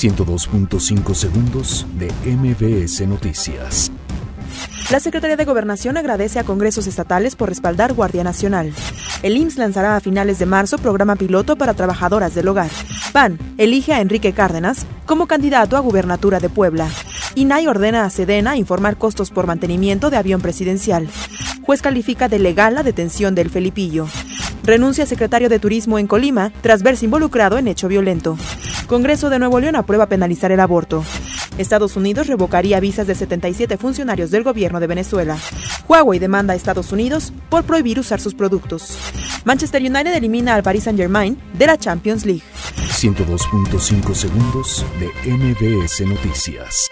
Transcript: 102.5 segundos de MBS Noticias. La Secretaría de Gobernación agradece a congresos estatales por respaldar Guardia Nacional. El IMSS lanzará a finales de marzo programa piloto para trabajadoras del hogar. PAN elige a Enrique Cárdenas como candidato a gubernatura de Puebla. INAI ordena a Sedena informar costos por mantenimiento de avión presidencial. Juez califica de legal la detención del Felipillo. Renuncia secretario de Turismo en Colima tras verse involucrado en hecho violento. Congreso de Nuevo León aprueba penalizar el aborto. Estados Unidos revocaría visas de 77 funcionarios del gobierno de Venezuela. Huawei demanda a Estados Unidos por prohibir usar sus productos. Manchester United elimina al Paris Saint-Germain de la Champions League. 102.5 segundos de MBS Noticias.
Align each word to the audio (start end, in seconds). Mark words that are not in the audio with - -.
102.5 0.00 1.14
segundos 1.14 1.86
de 1.98 2.10
MBS 2.24 3.06
Noticias. 3.06 3.92
La 4.90 4.98
Secretaría 4.98 5.36
de 5.36 5.44
Gobernación 5.44 5.98
agradece 5.98 6.38
a 6.38 6.44
congresos 6.44 6.86
estatales 6.86 7.36
por 7.36 7.50
respaldar 7.50 7.92
Guardia 7.92 8.24
Nacional. 8.24 8.72
El 9.22 9.36
IMSS 9.36 9.58
lanzará 9.58 9.96
a 9.96 10.00
finales 10.00 10.38
de 10.38 10.46
marzo 10.46 10.78
programa 10.78 11.16
piloto 11.16 11.56
para 11.56 11.74
trabajadoras 11.74 12.34
del 12.34 12.48
hogar. 12.48 12.70
PAN 13.12 13.38
elige 13.58 13.92
a 13.92 14.00
Enrique 14.00 14.32
Cárdenas 14.32 14.86
como 15.04 15.26
candidato 15.26 15.76
a 15.76 15.80
gubernatura 15.80 16.40
de 16.40 16.48
Puebla. 16.48 16.88
INAI 17.34 17.66
ordena 17.66 18.06
a 18.06 18.10
Sedena 18.10 18.56
informar 18.56 18.96
costos 18.96 19.30
por 19.30 19.46
mantenimiento 19.46 20.08
de 20.08 20.16
avión 20.16 20.40
presidencial. 20.40 21.08
Juez 21.60 21.82
califica 21.82 22.26
de 22.28 22.38
legal 22.38 22.74
la 22.74 22.82
detención 22.82 23.34
del 23.34 23.50
Felipillo. 23.50 24.06
Renuncia 24.70 25.04
secretario 25.04 25.48
de 25.48 25.58
Turismo 25.58 25.98
en 25.98 26.06
Colima 26.06 26.52
tras 26.60 26.84
verse 26.84 27.04
involucrado 27.04 27.58
en 27.58 27.66
hecho 27.66 27.88
violento. 27.88 28.38
Congreso 28.86 29.28
de 29.28 29.40
Nuevo 29.40 29.58
León 29.58 29.74
aprueba 29.74 30.06
penalizar 30.06 30.52
el 30.52 30.60
aborto. 30.60 31.02
Estados 31.58 31.96
Unidos 31.96 32.28
revocaría 32.28 32.78
visas 32.78 33.08
de 33.08 33.16
77 33.16 33.76
funcionarios 33.78 34.30
del 34.30 34.44
gobierno 34.44 34.78
de 34.78 34.86
Venezuela. 34.86 35.36
Huawei 35.88 36.20
demanda 36.20 36.52
a 36.52 36.56
Estados 36.56 36.92
Unidos 36.92 37.32
por 37.48 37.64
prohibir 37.64 37.98
usar 37.98 38.20
sus 38.20 38.34
productos. 38.34 38.96
Manchester 39.44 39.82
United 39.82 40.14
elimina 40.14 40.54
al 40.54 40.62
Paris 40.62 40.84
Saint-Germain 40.84 41.36
de 41.52 41.66
la 41.66 41.76
Champions 41.76 42.24
League. 42.24 42.44
102.5 42.76 44.14
segundos 44.14 44.86
de 45.00 45.32
MBS 45.32 46.06
Noticias. 46.06 46.88